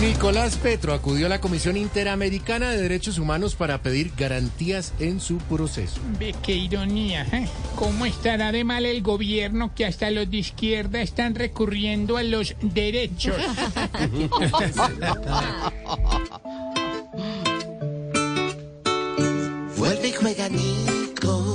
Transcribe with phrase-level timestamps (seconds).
[0.00, 5.36] Nicolás Petro acudió a la Comisión Interamericana de Derechos Humanos para pedir garantías en su
[5.36, 6.00] proceso.
[6.18, 7.46] Ve qué ironía, ¿eh?
[7.76, 12.54] ¿Cómo estará de mal el gobierno que hasta los de izquierda están recurriendo a los
[12.62, 13.36] derechos?
[19.76, 21.54] Vuelve y juega Nico,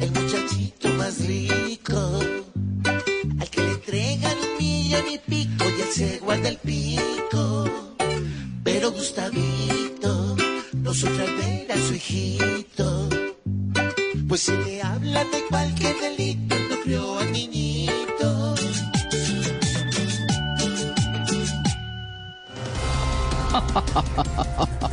[0.00, 2.20] el muchachito más rico.
[3.38, 7.21] Al que le entregan un millón y pico y él se guarda el pico.
[9.02, 10.36] Gustavito
[10.74, 13.08] no sufre al ver a su hijito.
[14.28, 18.54] Pues si le hablan de cualquier delito, no crió al niñito.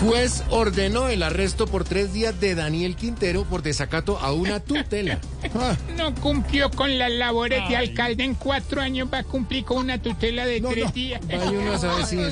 [0.00, 5.18] Juez ordenó el arresto por tres días de Daniel Quintero por desacato a una tutela.
[5.54, 9.78] Ah, No cumplió con las labores de alcalde en cuatro años, va a cumplir con
[9.78, 10.90] una tutela de no, tres no.
[10.92, 11.20] días.
[11.26, 12.16] Vaya uno a saber si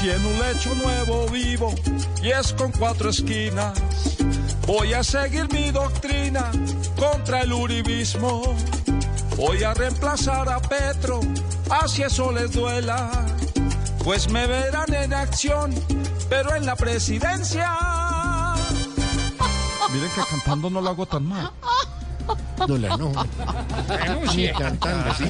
[0.00, 1.74] Si en un lecho nuevo vivo
[2.22, 3.78] y es con cuatro esquinas,
[4.66, 6.50] voy a seguir mi doctrina
[6.96, 8.54] contra el uribismo.
[9.36, 11.20] Voy a reemplazar a Petro,
[11.70, 13.10] así eso les duela,
[14.02, 15.74] pues me verán en acción,
[16.28, 17.72] pero en la presidencia.
[19.92, 21.50] Miren que cantando no lo hago tan mal.
[22.66, 23.12] Dólar, no.
[23.12, 24.52] Ni Renuncie.
[24.52, 25.24] cantando, sí.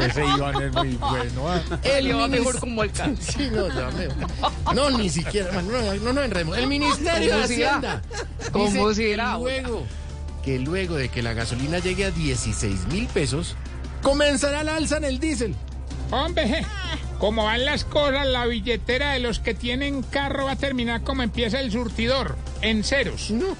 [0.00, 1.48] Ese Iván es muy bueno.
[1.48, 1.60] ¿ah?
[1.82, 3.32] El va mejor como alcance.
[3.32, 3.90] Sí, no, ya.
[4.74, 5.50] No, ni siquiera.
[5.62, 6.56] No, no, no, no enredemos.
[6.56, 7.42] El Ministerio de.
[7.44, 8.02] Hacienda.
[8.52, 9.38] ¿Cómo dice que será?
[9.38, 9.86] luego,
[10.44, 13.56] que luego de que la gasolina llegue a 16 mil pesos,
[14.02, 15.54] comenzará la alza en el diésel.
[16.10, 16.66] Hombre, je,
[17.18, 21.22] como van las cosas, la billetera de los que tienen carro va a terminar como
[21.22, 23.30] empieza el surtidor, en ceros.
[23.30, 23.56] No.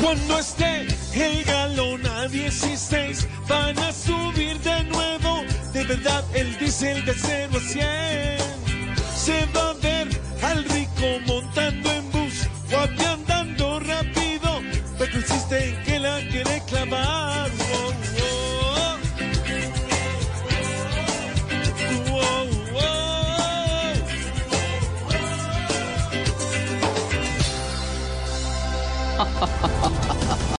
[0.00, 5.15] Cuando esté el galón a 16, van a subir de nuevo
[5.86, 7.86] verdad el diésel de 0 a 100
[9.14, 10.08] se va a ver
[10.42, 14.60] al rico montando en bus o andando rápido,
[14.98, 17.50] pero insiste en que la quiere clavar.
[17.72, 17.92] Oh,
[22.10, 22.50] oh,
[29.82, 29.85] oh.